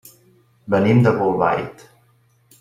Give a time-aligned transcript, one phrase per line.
[0.75, 1.87] Venim de Bolbait.